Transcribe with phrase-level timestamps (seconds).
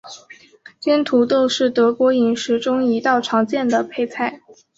[0.79, 4.41] 煎土豆是德国饮食中一道常见的配菜。